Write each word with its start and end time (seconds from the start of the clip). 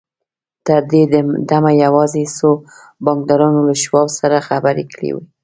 تر 0.65 0.81
دې 0.91 1.03
دمه 1.51 1.71
یوازې 1.83 2.23
څو 2.37 2.49
بانکدارانو 3.05 3.61
له 3.67 3.75
شواب 3.83 4.07
سره 4.19 4.45
خبرې 4.47 4.83
کړې 4.93 5.09
وې 5.15 5.23